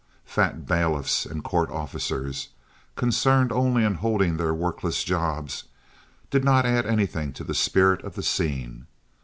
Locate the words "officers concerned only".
1.69-3.83